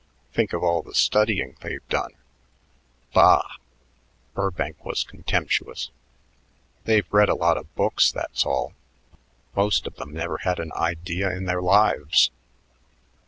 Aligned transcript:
Think 0.33 0.51
of 0.53 0.63
all 0.63 0.81
the 0.81 0.95
studying 0.95 1.57
they've 1.61 1.87
done." 1.87 2.13
"Bah." 3.13 3.43
Burbank 4.33 4.83
was 4.83 5.03
contemptuous. 5.03 5.91
"They've 6.85 7.05
read 7.13 7.29
a 7.29 7.35
lot 7.35 7.55
of 7.57 7.75
books, 7.75 8.11
that's 8.11 8.43
all. 8.43 8.73
Most 9.55 9.85
of 9.85 9.97
them 9.97 10.11
never 10.13 10.39
had 10.39 10.59
an 10.59 10.71
idea 10.73 11.29
in 11.31 11.45
their 11.45 11.61
lives. 11.61 12.31